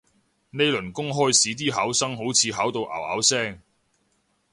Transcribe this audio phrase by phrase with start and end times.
[0.49, 3.61] 呢輪公開試啲考生好似考到拗拗聲